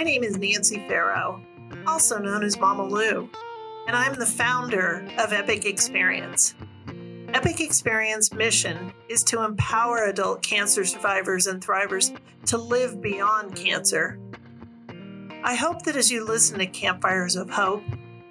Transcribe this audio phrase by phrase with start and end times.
[0.00, 1.42] My name is Nancy Farrow,
[1.86, 3.28] also known as Mama Lou,
[3.86, 6.54] and I'm the founder of Epic Experience.
[7.34, 14.18] Epic Experience mission is to empower adult cancer survivors and thrivers to live beyond cancer.
[15.44, 17.84] I hope that as you listen to Campfires of Hope,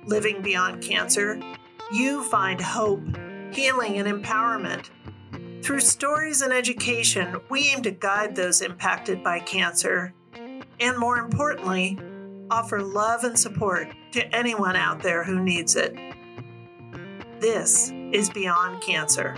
[0.07, 1.39] Living Beyond Cancer,
[1.93, 3.03] you find hope,
[3.51, 4.89] healing, and empowerment.
[5.61, 10.15] Through stories and education, we aim to guide those impacted by cancer
[10.79, 11.97] and, more importantly,
[12.51, 15.95] offer love and support to anyone out there who needs it.
[17.39, 19.37] This is Beyond Cancer.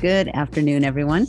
[0.00, 1.26] Good afternoon, everyone.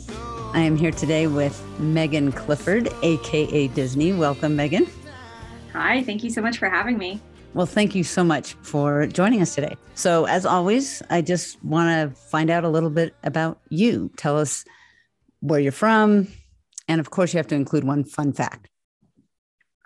[0.52, 4.12] I am here today with Megan Clifford, aka Disney.
[4.12, 4.86] Welcome, Megan.
[5.72, 7.18] Hi, thank you so much for having me.
[7.54, 9.74] Well, thank you so much for joining us today.
[9.94, 14.10] So, as always, I just want to find out a little bit about you.
[14.18, 14.66] Tell us
[15.40, 16.28] where you're from.
[16.88, 18.68] And of course, you have to include one fun fact.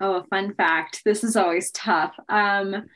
[0.00, 1.02] Oh, a fun fact.
[1.04, 2.16] This is always tough.
[2.28, 2.86] Um,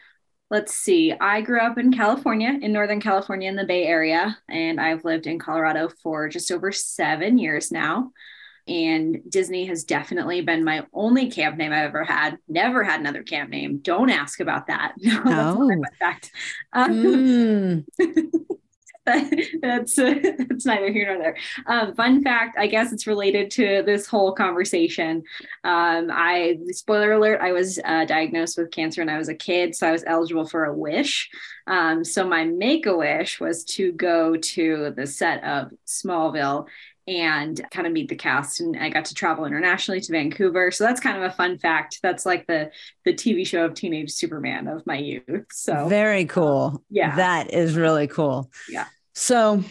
[0.51, 1.13] let's see.
[1.13, 5.27] I grew up in California, in Northern California, in the Bay Area, and I've lived
[5.27, 8.13] in Colorado for just over seven years now.
[8.69, 12.39] And Disney has definitely been my only camp name I've ever had.
[12.49, 13.79] Never had another camp name.
[13.79, 14.95] Don't ask about that.
[15.01, 15.71] No, that's Oh.
[15.71, 16.31] a fact.
[16.73, 17.85] Um, Mm,
[19.63, 20.15] that's uh,
[20.49, 21.37] that's neither here nor there.
[21.67, 25.23] Um, fun fact, I guess it's related to this whole conversation.
[25.65, 29.77] Um, I spoiler alert, I was uh, diagnosed with cancer when I was a kid,
[29.77, 31.31] so I was eligible for a wish.
[31.69, 36.67] Um, so my make a wish was to go to the set of Smallville
[37.09, 40.73] and kind of meet the cast and I got to travel internationally to Vancouver.
[40.73, 42.01] So that's kind of a fun fact.
[42.03, 42.71] That's like the
[43.05, 45.47] the TV show of teenage Superman of my youth.
[45.53, 46.83] So very cool.
[46.91, 47.15] yeah.
[47.17, 48.51] That is really cool.
[48.69, 48.87] Yeah.
[49.19, 49.65] So,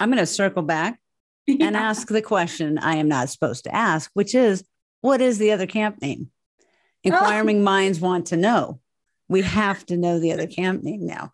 [0.00, 0.98] I'm going to circle back
[1.48, 1.70] and Yeah.
[1.70, 4.64] ask the question I am not supposed to ask, which is
[5.02, 6.30] what is the other camp name?
[6.30, 6.64] Oh.
[7.04, 8.80] Inquiring minds want to know.
[9.28, 11.30] We have to know the other camp name now.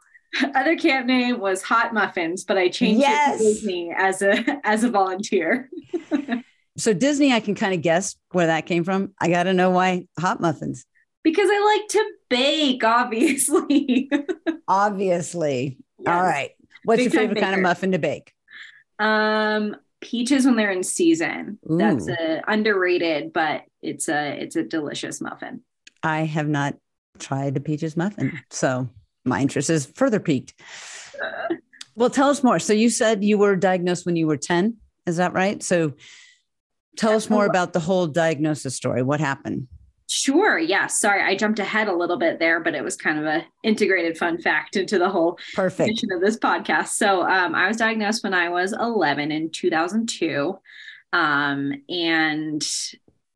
[0.54, 3.40] other camp name was Hot Muffins, but I changed Yes.
[3.40, 5.70] it to Disney as a as a volunteer.
[6.76, 9.12] So Disney, I can kind of guess where that came from.
[9.20, 10.84] I got to know why hot muffins.
[11.24, 14.08] Because I like to bake, obviously.
[14.68, 15.78] Obviously.
[16.06, 16.22] All Yes.
[16.24, 16.50] right.
[16.88, 18.32] What's your Big favorite kind of muffin to bake?
[18.98, 21.58] Um peaches when they're in season.
[21.62, 25.60] That's a underrated, but it's a it's a delicious muffin.
[26.02, 26.76] I have not
[27.18, 28.88] tried a peaches muffin, so
[29.24, 30.54] my interest is further piqued.
[31.94, 32.60] Well, tell us more.
[32.60, 34.76] So you said you were diagnosed when you were ten.
[35.04, 35.60] Is that right?
[35.64, 35.94] So
[36.96, 39.02] tell us more about the whole diagnosis story.
[39.02, 39.66] What happened?
[40.10, 40.58] Sure.
[40.58, 40.86] Yeah.
[40.86, 44.16] Sorry, I jumped ahead a little bit there, but it was kind of a integrated
[44.16, 45.90] fun fact into the whole Perfect.
[45.90, 46.88] mission of this podcast.
[46.88, 50.58] So um, I was diagnosed when I was 11 in 2002.
[51.12, 52.66] Um, and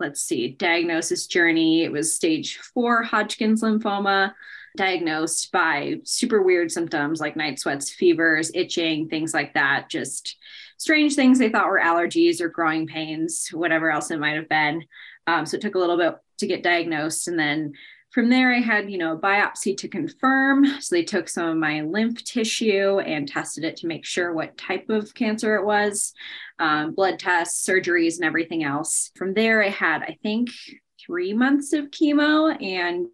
[0.00, 4.32] let's see, diagnosis journey, it was stage four Hodgkin's lymphoma,
[4.76, 9.90] diagnosed by super weird symptoms like night sweats, fevers, itching, things like that.
[9.90, 10.36] Just
[10.78, 14.84] strange things they thought were allergies or growing pains, whatever else it might have been.
[15.26, 17.26] Um, so it took a little bit to get diagnosed.
[17.26, 17.72] And then
[18.10, 20.66] from there, I had, you know, a biopsy to confirm.
[20.80, 24.58] So they took some of my lymph tissue and tested it to make sure what
[24.58, 26.12] type of cancer it was,
[26.58, 29.10] um, blood tests, surgeries, and everything else.
[29.16, 30.50] From there, I had, I think,
[31.04, 33.06] three months of chemo and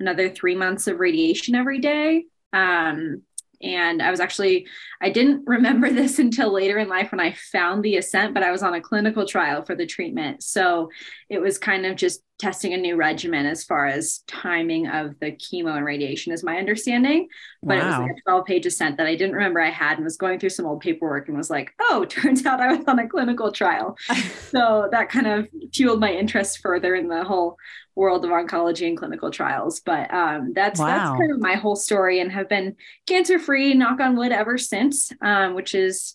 [0.00, 2.24] another three months of radiation every day.
[2.54, 3.22] Um,
[3.60, 4.66] and I was actually,
[5.00, 8.50] I didn't remember this until later in life when I found the assent, but I
[8.50, 10.42] was on a clinical trial for the treatment.
[10.42, 10.90] So
[11.28, 15.32] it was kind of just testing a new regimen as far as timing of the
[15.32, 17.28] chemo and radiation, is my understanding.
[17.62, 20.04] But it was like a 12 page assent that I didn't remember I had and
[20.04, 22.98] was going through some old paperwork and was like, oh, turns out I was on
[22.98, 23.96] a clinical trial.
[24.50, 27.56] so that kind of fueled my interest further in the whole
[27.96, 29.80] world of oncology and clinical trials.
[29.80, 30.86] But um, that's Wow.
[30.86, 32.76] that's kind of my whole story and have been
[33.06, 36.14] cancer free, knock on wood, ever since, um, which is,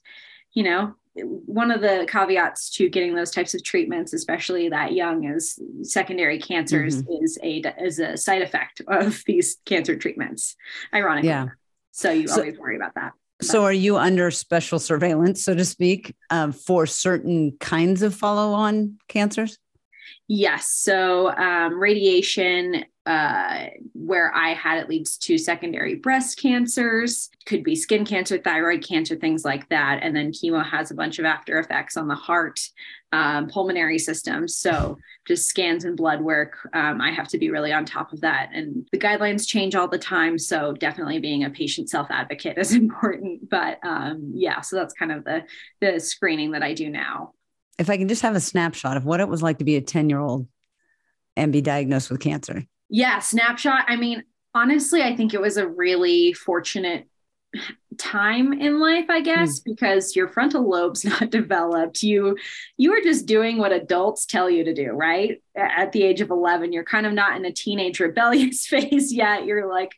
[0.54, 5.26] you know, one of the caveats to getting those types of treatments, especially that young,
[5.26, 7.24] is secondary cancers Mm-hmm.
[7.24, 10.56] is a is a side effect of these cancer treatments.
[10.94, 11.48] Ironically, Yeah.
[11.92, 13.12] so you So- always worry about that.
[13.42, 18.54] So, are you under special surveillance, so to speak, um, for certain kinds of follow
[18.54, 19.58] on cancers?
[20.30, 20.68] Yes.
[20.70, 27.76] So um, radiation, uh, where I had it leads to secondary breast cancers, could be
[27.76, 30.00] skin cancer, thyroid cancer, things like that.
[30.02, 32.62] And then chemo has a bunch of after effects on the heart,
[33.12, 34.48] um, pulmonary system.
[34.48, 34.98] So
[35.28, 38.52] just scans and blood work, um, I have to be really on top of that.
[38.54, 40.40] And the guidelines change all the time.
[40.40, 43.50] So definitely being a patient self advocate is important.
[43.50, 45.44] But um, yeah, so that's kind of the
[45.82, 47.34] the screening that I do now.
[47.78, 49.82] If I can just have a snapshot of what it was like to be a
[49.82, 50.48] 10 year old
[51.36, 52.64] and be diagnosed with cancer.
[52.90, 53.86] Yeah, snapshot.
[53.88, 57.08] I mean, honestly, I think it was a really fortunate
[58.00, 59.66] time in life i guess mm.
[59.66, 62.36] because your frontal lobe's not developed you
[62.78, 66.32] you are just doing what adults tell you to do right at the age of
[66.32, 69.92] 11 you're kind of not in a teenage rebellious phase yet you're like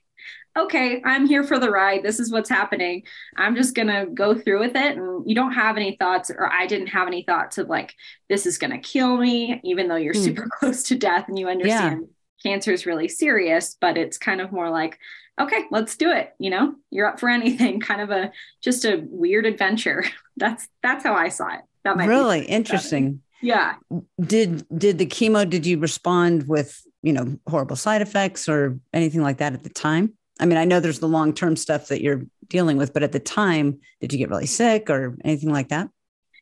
[0.58, 3.04] okay i'm here for the ride this is what's happening
[3.38, 6.52] i'm just going to go through with it and you don't have any thoughts or
[6.52, 7.94] i didn't have any thoughts of like
[8.28, 10.24] this is going to kill me even though you're mm.
[10.24, 14.42] super close to death and you understand yeah cancer is really serious, but it's kind
[14.42, 15.00] of more like,
[15.40, 16.34] okay, let's do it.
[16.40, 17.80] You know, you're up for anything.
[17.86, 20.04] Kind of a just a weird adventure.
[20.38, 21.62] That's that's how I saw it.
[21.86, 23.22] That might really interesting.
[23.42, 23.76] Yeah.
[24.20, 25.50] Did did the chemo?
[25.50, 29.70] Did you respond with you know horrible side effects or anything like that at the
[29.70, 30.14] time?
[30.40, 33.14] I mean, I know there's the long term stuff that you're dealing with, but at
[33.14, 35.90] the time, did you get really sick or anything like that?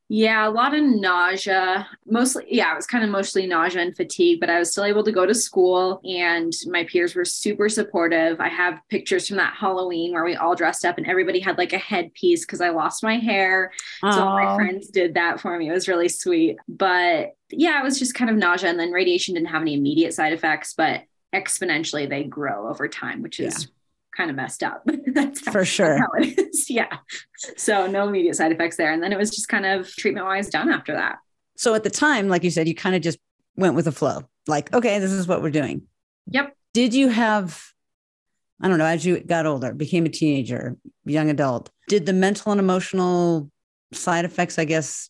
[0.09, 1.87] Yeah, a lot of nausea.
[2.05, 5.03] Mostly, yeah, it was kind of mostly nausea and fatigue, but I was still able
[5.03, 8.39] to go to school and my peers were super supportive.
[8.39, 11.73] I have pictures from that Halloween where we all dressed up and everybody had like
[11.73, 13.71] a headpiece because I lost my hair.
[14.03, 14.13] Aww.
[14.13, 15.69] So all my friends did that for me.
[15.69, 16.57] It was really sweet.
[16.67, 18.69] But yeah, it was just kind of nausea.
[18.69, 21.03] And then radiation didn't have any immediate side effects, but
[21.33, 23.69] exponentially they grow over time, which is yeah
[24.15, 24.83] kind of messed up.
[25.13, 25.97] that's how, for sure.
[25.97, 26.69] how it is.
[26.69, 26.97] Yeah.
[27.57, 28.91] So no immediate side effects there.
[28.91, 31.17] And then it was just kind of treatment wise done after that.
[31.57, 33.19] So at the time, like you said, you kind of just
[33.55, 34.23] went with the flow.
[34.47, 35.83] Like, okay, this is what we're doing.
[36.27, 36.55] Yep.
[36.73, 37.61] Did you have,
[38.61, 42.51] I don't know, as you got older, became a teenager, young adult, did the mental
[42.51, 43.51] and emotional
[43.91, 45.09] side effects, I guess,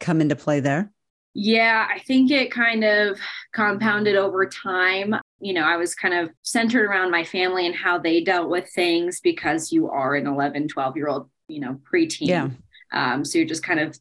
[0.00, 0.90] come into play there?
[1.34, 3.18] Yeah, I think it kind of
[3.52, 5.14] compounded over time.
[5.40, 8.70] You know, I was kind of centered around my family and how they dealt with
[8.70, 12.28] things because you are an 11, 12 year old, you know, preteen.
[12.28, 12.48] Yeah.
[12.92, 13.98] Um, so you're just kind of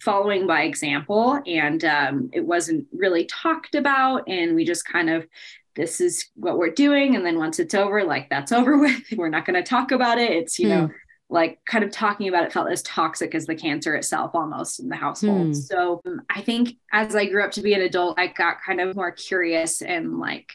[0.00, 1.40] following by example.
[1.46, 4.28] And um, it wasn't really talked about.
[4.28, 5.26] And we just kind of,
[5.74, 7.16] this is what we're doing.
[7.16, 9.02] And then once it's over, like that's over with.
[9.16, 10.30] We're not going to talk about it.
[10.30, 10.92] It's, you know, hmm
[11.30, 14.88] like kind of talking about it felt as toxic as the cancer itself almost in
[14.88, 15.46] the household.
[15.46, 15.52] Hmm.
[15.52, 18.80] So um, I think as I grew up to be an adult, I got kind
[18.80, 20.52] of more curious and like,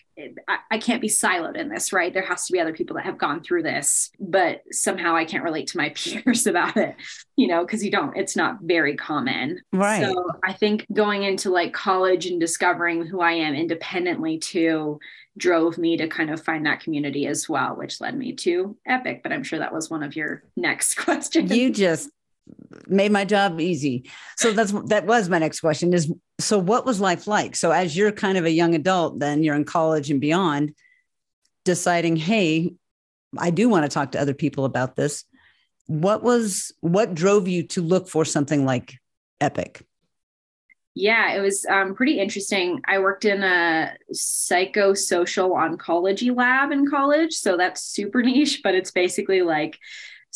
[0.47, 2.13] I, I, can't be siloed in this, right?
[2.13, 5.43] There has to be other people that have gone through this, but somehow I can't
[5.43, 6.95] relate to my peers about it,
[7.35, 9.61] you know, because you don't, it's not very common.
[9.73, 10.03] Right.
[10.03, 14.99] So I think going into like college and discovering who I am independently too
[15.37, 19.21] drove me to kind of find that community as well, which led me to Epic.
[19.23, 21.55] But I'm sure that was one of your next questions.
[21.55, 22.09] You just
[22.87, 24.09] made my job easy.
[24.37, 27.55] So that's that was my next question is so what was life like?
[27.55, 30.75] So as you're kind of a young adult, then you're in college and beyond,
[31.63, 32.73] deciding, hey,
[33.37, 35.25] I do want to talk to other people about this.
[35.87, 38.95] What was what drove you to look for something like
[39.41, 39.83] Epic?
[40.97, 42.81] Yeah, it was um, pretty interesting.
[42.87, 47.33] I worked in a psychosocial oncology lab in college.
[47.33, 49.77] So that's super niche, but it's basically like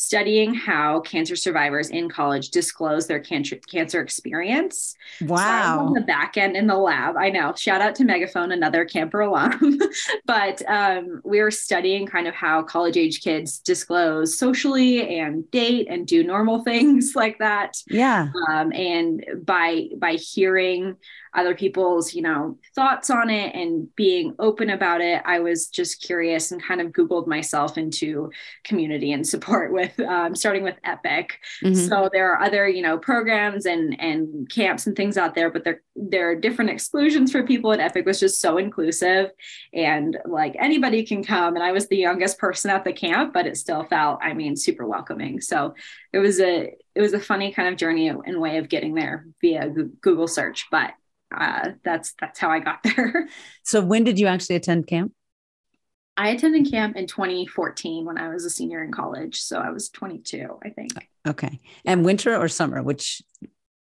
[0.00, 4.94] studying how cancer survivors in college disclose their cancer cancer experience.
[5.20, 5.76] Wow.
[5.76, 7.18] So on the back end in the lab.
[7.18, 7.52] I know.
[7.54, 9.78] Shout out to Megaphone, another camper alum.
[10.24, 15.86] but um, we were studying kind of how college age kids disclose socially and date
[15.90, 17.76] and do normal things like that.
[17.86, 18.30] Yeah.
[18.48, 20.96] Um, and by by hearing
[21.34, 26.02] other people's you know thoughts on it and being open about it i was just
[26.02, 28.30] curious and kind of googled myself into
[28.64, 31.38] community and support with um, starting with epic.
[31.62, 31.74] Mm-hmm.
[31.74, 35.64] so there are other you know programs and and camps and things out there but
[35.64, 39.30] there there are different exclusions for people and epic was just so inclusive.
[39.74, 43.46] And like anybody can come and i was the youngest person at the camp but
[43.46, 45.40] it still felt i mean super welcoming.
[45.40, 45.74] So
[46.12, 49.26] it was a it was a funny kind of journey and way of getting there
[49.40, 49.68] via
[50.00, 50.92] google search but
[51.34, 53.28] uh, that's that's how I got there.
[53.62, 55.12] So when did you actually attend camp?
[56.16, 59.40] I attended camp in 2014 when I was a senior in college.
[59.40, 60.92] So I was 22, I think.
[61.26, 61.60] Okay.
[61.86, 62.82] And winter or summer?
[62.82, 63.22] Which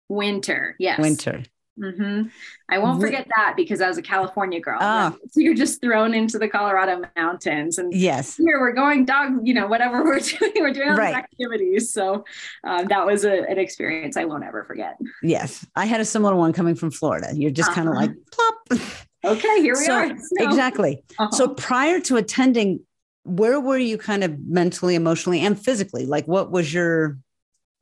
[0.08, 0.76] winter?
[0.78, 1.00] Yes.
[1.00, 1.42] Winter.
[1.78, 2.28] Mm-hmm.
[2.68, 4.78] I won't forget that because I was a California girl.
[4.80, 5.16] Oh.
[5.30, 9.46] So you're just thrown into the Colorado mountains, and yes, here we're going dog.
[9.46, 11.14] You know, whatever we're doing, we're doing all right.
[11.14, 11.92] these activities.
[11.92, 12.24] So
[12.64, 14.98] um, that was a, an experience I won't ever forget.
[15.22, 17.30] Yes, I had a similar one coming from Florida.
[17.34, 17.74] You're just uh-huh.
[17.74, 18.80] kind of like plop.
[19.24, 20.08] okay, here we So- are.
[20.18, 21.02] So- Exactly.
[21.18, 21.30] Uh-huh.
[21.30, 22.80] So prior to attending,
[23.24, 26.06] where were you kind of mentally, emotionally, and physically?
[26.06, 27.18] Like, what was your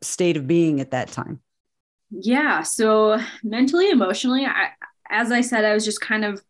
[0.02, 1.40] state of being at that time?
[2.10, 4.68] Yeah so mentally emotionally i
[5.10, 6.40] as i said i was just kind of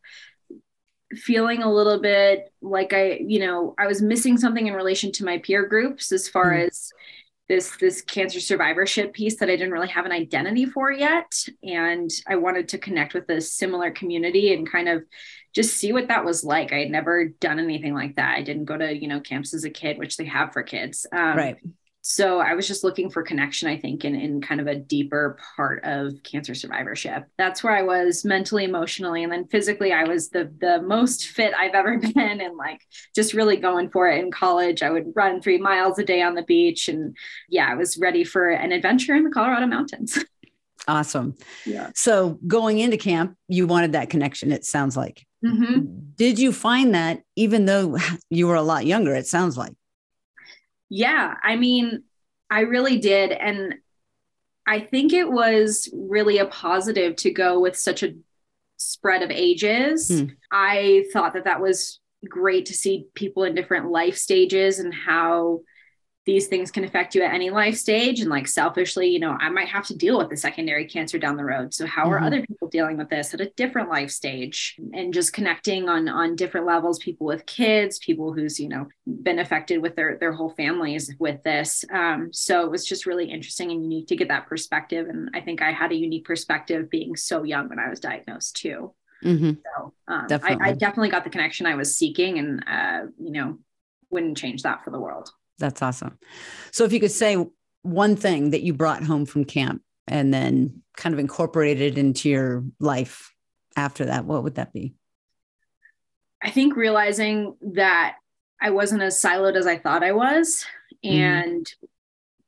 [1.14, 5.24] feeling a little bit like i you know i was missing something in relation to
[5.24, 6.66] my peer groups as far Mhm.
[6.66, 6.90] as
[7.48, 11.32] this this cancer survivorship piece that i didn't really have an identity for yet
[11.62, 15.04] and i wanted to connect with a similar community and kind of
[15.54, 18.64] just see what that was like i had never done anything like that i didn't
[18.64, 21.56] go to you know camps as a kid which they have for kids um, right.
[22.08, 25.36] So I was just looking for connection, I think, in, in kind of a deeper
[25.56, 27.24] part of cancer survivorship.
[27.36, 31.52] That's where I was mentally, emotionally, and then physically, I was the the most fit
[31.58, 32.80] I've ever been, and like
[33.12, 34.84] just really going for it in college.
[34.84, 37.16] I would run three miles a day on the beach, and
[37.48, 40.16] yeah, I was ready for an adventure in the Colorado mountains.
[40.88, 41.34] Awesome.
[41.64, 41.90] yeah.
[41.96, 44.52] So going into camp, you wanted that connection.
[44.52, 45.26] It sounds like.
[45.44, 45.80] hmm
[46.14, 47.96] Did you find that even though
[48.30, 49.12] you were a lot younger?
[49.12, 49.72] It sounds like.
[50.88, 52.04] Yeah, I mean,
[52.50, 53.32] I really did.
[53.32, 53.74] And
[54.66, 58.14] I think it was really a positive to go with such a
[58.76, 60.08] spread of ages.
[60.08, 60.26] Hmm.
[60.50, 65.60] I thought that that was great to see people in different life stages and how
[66.26, 68.20] these things can affect you at any life stage.
[68.20, 71.36] And like selfishly, you know, I might have to deal with the secondary cancer down
[71.36, 71.72] the road.
[71.72, 72.26] So how are Mhm.
[72.26, 74.76] other people dealing with this at a different life stage?
[74.92, 79.38] And just connecting on on different levels, people with kids, people who's, you know, been
[79.38, 81.84] affected with their their whole families with this.
[81.92, 85.08] Um, so it was just really interesting and unique to get that perspective.
[85.08, 88.56] And I think I had a unique perspective being so young when I was diagnosed
[88.56, 88.94] too.
[89.24, 89.52] mm-hmm.
[89.76, 90.64] So um, I, Definitely.
[90.64, 93.58] I definitely got the connection I was seeking, and uh, you know,
[94.10, 95.30] wouldn't change that for the world.
[95.58, 96.18] That's awesome.
[96.70, 97.44] So if you could say
[97.82, 102.64] one thing that you brought home from camp and then kind of incorporated into your
[102.80, 103.32] life
[103.76, 104.94] after that, what would that be?
[106.42, 108.16] I think realizing that
[108.60, 110.64] I wasn't as siloed as I thought I was,
[111.04, 111.14] Mhm.
[111.14, 111.74] and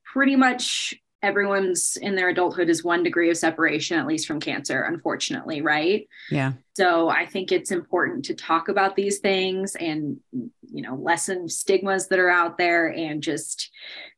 [0.03, 4.83] pretty much everyone's in their adulthood is one degree of separation, at least from cancer,
[4.83, 6.07] unfortunately, right?
[6.31, 6.53] Yeah.
[6.75, 12.07] So I think it's important to talk about these things and, you know, lessen stigmas
[12.07, 13.69] that are out there and just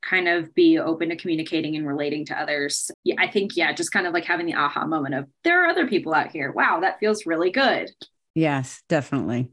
[0.04, 2.92] kind of be open to communicating and relating to others.
[3.04, 5.70] Yeah, I think, yeah, just kind of like having the aha moment of there are
[5.70, 6.52] other people out here.
[6.52, 7.90] Wow, that feels really good.
[8.36, 9.50] Yes, definitely.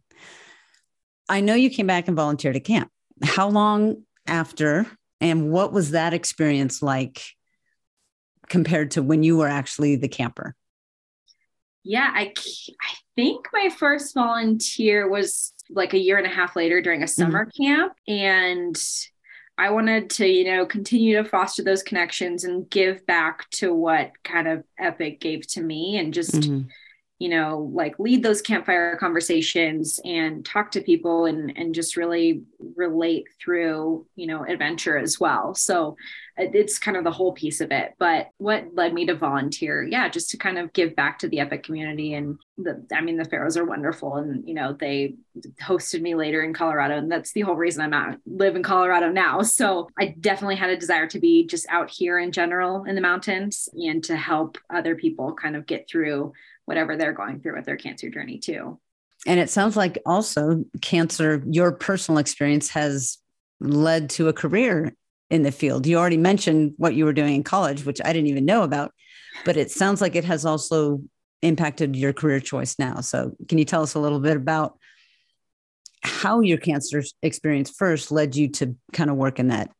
[1.30, 2.90] I know you came back and volunteered at camp.
[3.22, 4.86] How long after
[5.20, 7.22] and what was that experience like
[8.48, 10.54] compared to when you were actually the camper?
[11.84, 16.80] Yeah, I, I think my first volunteer was like a year and a half later
[16.80, 18.76] during a summer camp and
[19.56, 24.12] I wanted to, you know, continue to foster those connections and give back to what
[24.22, 26.68] kind of Epic gave to me and just Mhm.
[27.18, 32.42] You know like lead those campfire conversations and talk to people and and just really
[32.76, 35.54] relate through you know adventure as well.
[35.54, 35.96] So
[36.38, 37.94] uh, it's kind of the whole piece of it.
[37.98, 39.82] But what led me to volunteer?
[39.82, 43.16] Yeah just to kind of give back to the epic community and the i mean
[43.16, 45.14] the Farrows are wonderful and you know they
[45.62, 49.10] hosted me later in colorado and that's the whole reason i'm out live in colorado
[49.10, 49.42] now.
[49.42, 53.00] So i definitely had a desire to be just out here in general in the
[53.00, 56.32] mountains and to help other people kind of get through
[56.68, 58.78] whatever they're going through with their cancer journey too.
[59.26, 63.16] And it sounds like also cancer, your personal experience has
[63.58, 64.94] led to a career
[65.30, 65.86] in the field.
[65.86, 68.92] You already mentioned what you were doing in college, which I didn't even know about,
[69.46, 71.00] but it sounds like it has also
[71.40, 73.00] impacted your career choice now.
[73.00, 74.78] So, can you tell us a little bit about
[76.02, 79.70] how your cancer experience first led you to kind of work in that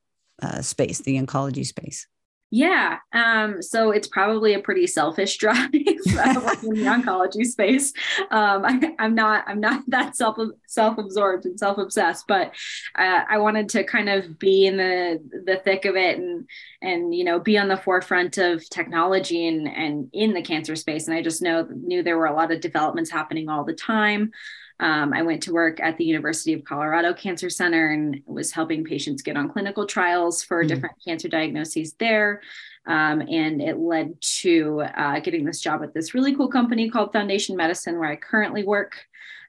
[0.40, 2.06] uh, space, the oncology space?
[2.50, 2.96] Yeah.
[3.12, 7.92] Um, so it's probably a pretty selfish drive uh, in the oncology space.
[8.30, 12.54] Um, I, I'm not, I'm not that self, self-absorbed and self-obsessed, but
[12.94, 16.48] uh, I wanted to kind of be in the, the thick of it and,
[16.80, 21.06] and, you know, be on the forefront of technology and, and in the cancer space.
[21.06, 24.30] And I just know, knew there were a lot of developments happening all the time.
[24.80, 28.84] Um, I went to work at the University of Colorado Cancer Center and was helping
[28.84, 30.68] patients get on clinical trials for Mhm.
[30.68, 32.42] different cancer diagnoses there.
[32.86, 37.12] Um, and it led to uh, getting this job at this really cool company called
[37.12, 39.04] Foundation Medicine, where I currently work.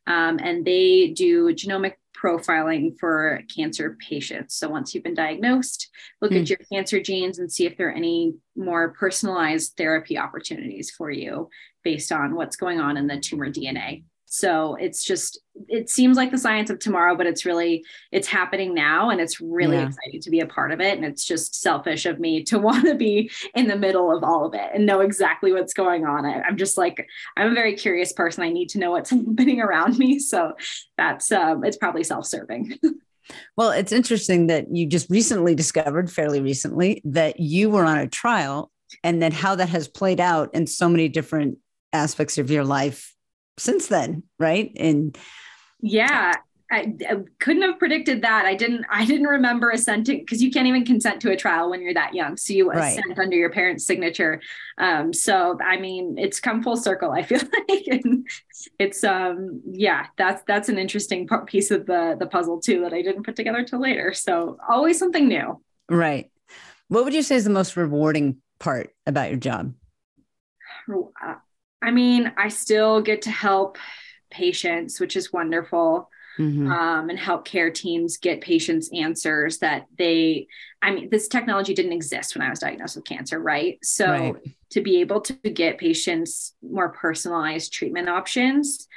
[0.08, 4.56] Um, and they do genomic profiling for cancer patients.
[4.56, 5.90] So once you've been diagnosed,
[6.22, 6.40] look Hmm.
[6.40, 11.12] at your cancer genes and see if there are any more personalized therapy opportunities for
[11.12, 11.50] you
[11.84, 14.04] based on what's going on in the tumor DNA.
[14.32, 18.76] So it's just, it seems like the science of tomorrow, but it's really, it's happening
[18.76, 19.10] now.
[19.10, 19.88] And it's really Yeah.
[19.88, 20.96] exciting to be a part of it.
[20.96, 24.46] And it's just selfish of me to want to be in the middle of all
[24.46, 26.26] of it and know exactly what's going on.
[26.28, 27.08] I, I'm just like,
[27.38, 28.44] I'm a very curious person.
[28.44, 30.20] I need to know what's happening around me.
[30.20, 30.54] So
[30.96, 32.78] that's, um, it's probably self serving.
[33.56, 38.08] Well, it's interesting that you just recently discovered, fairly recently, that you were on a
[38.08, 38.72] trial
[39.04, 41.60] and then how that has played out in so many different
[41.94, 43.14] aspects of your life
[43.60, 44.72] since then, right?
[44.78, 45.18] And
[45.82, 46.38] Yeah,
[46.72, 48.46] I, I couldn't have predicted that.
[48.46, 48.86] I didn't.
[48.92, 52.14] I didn't remember assenting because you can't even consent to a trial when you're that
[52.14, 52.38] young.
[52.38, 52.82] So you Right.
[53.00, 54.40] assent under your parents' signature.
[54.78, 57.12] Um, so I mean, it's come full circle.
[57.12, 58.28] I feel like and
[58.78, 62.94] it's um yeah, that's that's an interesting part, piece of the the puzzle too that
[62.94, 64.14] I didn't put together till later.
[64.14, 65.60] So always something new.
[65.90, 66.30] right.
[66.88, 69.74] What would you say is the most rewarding part about your job?
[71.82, 73.78] I mean, I still get to help
[74.32, 76.10] patients, which is wonderful.
[76.40, 76.72] Mhm.
[76.72, 80.48] um, and help care teams get patients answers that they
[80.82, 84.36] i mean this technology didn't exist when i was diagnosed with cancer right so Right.
[84.70, 88.88] to be able to get patients more personalized treatment options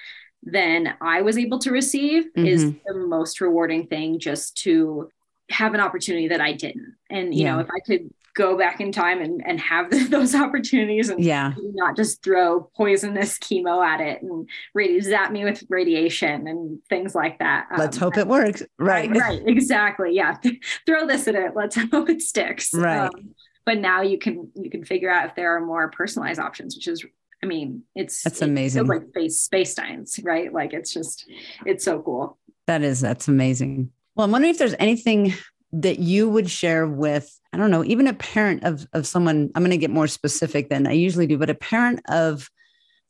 [0.44, 2.80] than i was able to receive is Mhm.
[2.86, 5.10] the most rewarding thing just to
[5.50, 8.92] have an opportunity that i didn't and you know if i could go back in
[8.92, 11.52] time and, and have those opportunities and Yeah.
[11.74, 17.14] not just throw poisonous chemo at it and radi- zap me with radiation and things
[17.14, 17.66] like that.
[17.76, 18.62] Let's Um, hope it works.
[18.78, 19.10] Right.
[19.10, 19.42] Right.
[19.46, 20.14] Exactly.
[20.14, 20.36] Yeah.
[20.86, 21.52] throw this at it.
[21.54, 22.72] Let's hope it sticks.
[22.72, 23.06] Right.
[23.06, 23.34] Um,
[23.64, 26.88] but now you can you can figure out if there are more personalized options, which
[26.88, 27.04] is
[27.42, 28.86] I mean, it's That's amazing.
[28.86, 30.52] like space space science, right?
[30.52, 31.28] Like it's just
[31.66, 32.38] it's so cool.
[32.66, 33.90] That is, that's amazing.
[34.14, 35.34] Well, I'm wondering if there's anything
[35.72, 39.62] that you would share with, I don't know, even a parent of, of someone, I'm
[39.62, 42.48] going to get more specific than I usually do, but a parent of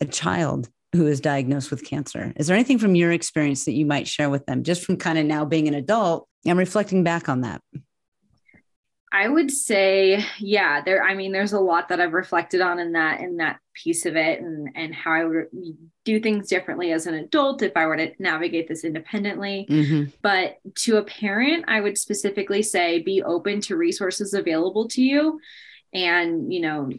[0.00, 2.33] a child who is diagnosed with cancer.
[2.37, 5.19] Is there anything from your experience that you might share with them just from kind
[5.19, 7.62] of now being an adult and reflecting back on that?
[9.14, 12.92] I would say, yeah, there, I mean, there's a lot that I've reflected on in
[12.92, 15.47] that, in that piece of it and, and how I would
[16.07, 19.66] do things differently as an adult if I were to navigate this independently.
[19.69, 20.12] Mhm.
[20.23, 25.39] But to a parent, I would specifically say be open to resources available to you.
[25.93, 26.91] And, you know,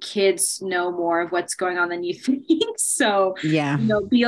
[0.00, 2.76] kids know more of what's going on than you think.
[2.78, 3.78] So, Yeah.
[3.78, 4.24] you know, be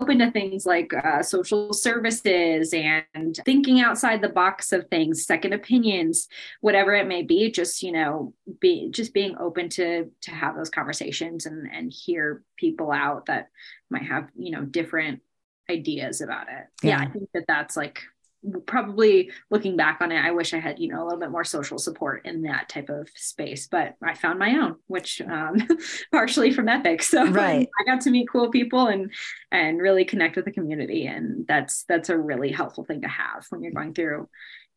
[0.00, 5.52] open to things like uh, social services and thinking outside the box of things, second
[5.52, 6.28] opinions,
[6.60, 7.50] whatever it may be.
[7.50, 12.42] Just you know, be just being open to to have those conversations and and hear
[12.56, 13.48] people out that
[13.90, 15.20] might have you know different
[15.70, 16.66] ideas about it.
[16.82, 17.00] Yeah, Yeah.
[17.00, 18.02] I think that that's like
[18.66, 21.44] probably looking back on it i wish i had you know a little bit more
[21.44, 25.56] social support in that type of space but i found my own which um
[26.12, 27.68] partially from epic so Right.
[27.80, 29.12] i got to meet cool people and
[29.50, 33.46] and really connect with the community and that's that's a really helpful thing to have
[33.50, 34.28] when you're going through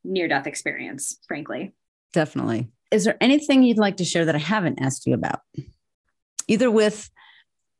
[0.04, 1.74] near death experience frankly
[2.14, 2.70] Definitely.
[2.90, 5.42] Is there anything you'd like to share that I haven't asked you about?
[6.48, 7.10] Either with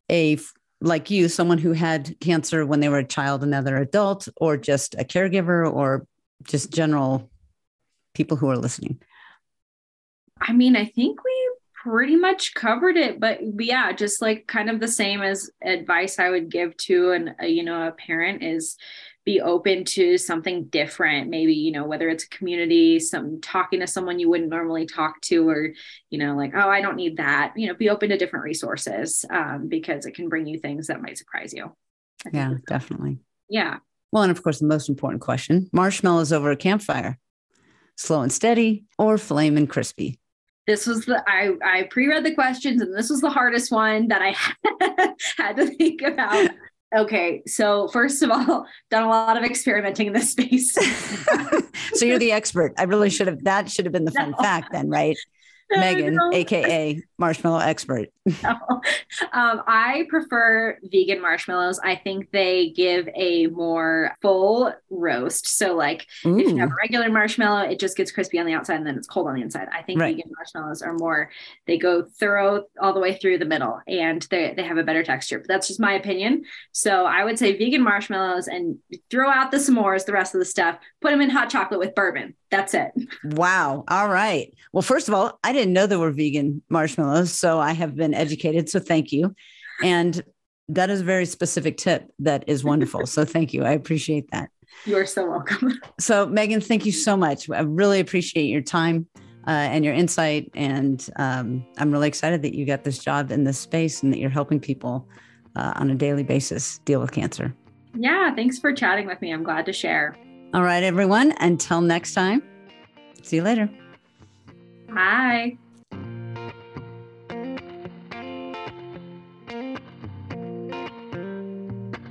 [0.10, 0.38] a
[0.82, 4.96] like you, someone who had cancer when they were a child another adult, or just
[4.96, 6.06] a caregiver, or
[6.44, 7.30] just general
[8.14, 9.00] people who are listening.
[10.40, 11.50] I mean, I think we
[11.84, 16.30] pretty much covered it, but yeah, just like kind of the same as advice I
[16.30, 18.76] would give to an a, you know a parent is
[19.28, 21.30] be open to something different.
[21.30, 25.20] Maybe you know whether it's a community, some talking to someone you wouldn't normally talk
[25.24, 25.74] to, or
[26.10, 27.52] you know like oh I don't need that.
[27.58, 31.02] You know, be open to different resources um, because it can bring you things that
[31.02, 31.76] might surprise you.
[32.32, 33.20] Yeah, definitely.
[33.50, 33.80] yeah.
[34.14, 37.20] Well, and of course, the most important question marshmallows over a campfire,
[37.98, 40.22] slow and steady, or flame and crispy.
[40.68, 44.22] this was the I I pre-read the questions and this was the hardest one that
[44.22, 44.36] I
[45.38, 46.50] had to think about.
[46.96, 50.74] Okay, so first of all, done a lot of experimenting in this space.
[51.94, 52.74] so you're the expert.
[52.78, 54.38] I really should have, that should have been the fun No.
[54.38, 55.18] fact then, right?
[55.80, 58.10] Megan, AKA marshmallow expert.
[58.44, 58.56] No.
[59.32, 61.80] Um, I prefer vegan marshmallows.
[61.82, 65.48] I think they give a more full roast.
[65.58, 68.76] So, like, if you have a regular marshmallow, it just gets crispy on the outside
[68.76, 69.70] and then it's cold on the inside.
[69.74, 70.16] I think Right.
[70.16, 71.32] vegan marshmallows are more,
[71.68, 75.04] they go thorough all the way through the middle and they, they have a better
[75.04, 75.40] texture.
[75.40, 76.44] But that's just my opinion.
[76.74, 78.78] So, I would say vegan marshmallows and
[79.10, 81.96] throw out the s'mores, the rest of the stuff, put them in hot chocolate with
[81.96, 82.36] bourbon.
[82.52, 82.92] That's it.
[83.24, 83.86] wow.
[83.88, 84.54] All right.
[84.74, 87.32] Well, first of all, I didn't know there were vegan marshmallows.
[87.32, 88.68] So I have been educated.
[88.68, 89.34] So thank you.
[89.82, 90.22] And
[90.68, 93.06] that is a very specific tip that is wonderful.
[93.06, 93.64] So thank you.
[93.64, 94.50] I appreciate that.
[94.86, 95.80] You're so welcome.
[96.00, 97.50] So, Megan, thank you so much.
[97.50, 99.08] I really appreciate your time
[99.48, 100.52] uh, and your insight.
[100.56, 104.20] And um, I'm really excited that you got this job in this space and that
[104.20, 105.08] you're helping people
[105.56, 107.56] uh, on a daily basis deal with cancer.
[107.96, 109.32] Yeah, thanks for chatting with me.
[109.32, 110.16] I'm glad to share.
[110.58, 111.36] All right, everyone.
[111.40, 112.42] Until next time,
[113.22, 113.70] see you later.
[114.90, 115.56] Bye.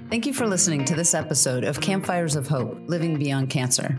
[0.08, 3.98] Thank you for listening to this episode of Campfires of Hope Living Beyond Cancer.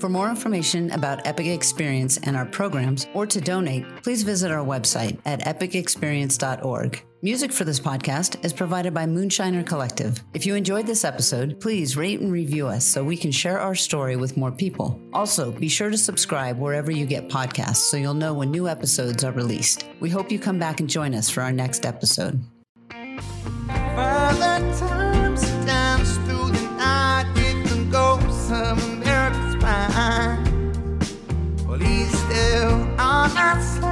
[0.00, 4.64] For more information about Epic Experience and our programs, or to donate, please visit our
[4.64, 7.02] website at epicexperience.org.
[7.22, 10.22] Music for this podcast is provided by Moonshiner Collective.
[10.34, 13.74] If you enjoyed this episode, please rate and review us so we can share our
[13.74, 15.00] story with more people.
[15.14, 19.24] Also, be sure to subscribe wherever you get podcasts so you'll know when new episodes
[19.24, 19.86] are released.
[20.00, 22.44] We hope you come back and join us for our next episode.
[33.44, 33.83] That's